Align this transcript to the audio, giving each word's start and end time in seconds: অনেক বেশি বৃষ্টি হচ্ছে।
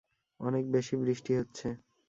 অনেক 0.39 0.63
বেশি 0.71 0.93
বৃষ্টি 1.01 1.31
হচ্ছে। 1.39 1.67